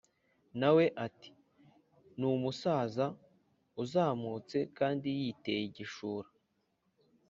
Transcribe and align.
na 0.59 0.69
we 0.75 0.85
ati 1.05 1.31
“ni 2.17 2.25
umusaza 2.35 3.05
uzamutse 3.83 4.57
kandi 4.77 5.07
yiteye 5.19 5.61
igishura” 5.69 6.29